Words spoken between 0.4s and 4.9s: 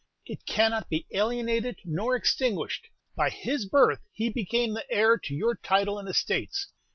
cannot be alienated nor extinguished; by his birth he became the